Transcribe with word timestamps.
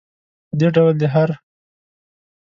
په 0.49 0.55
دې 0.59 0.67
ډول 0.75 0.93
دی 0.99 1.07
هر. 1.13 1.29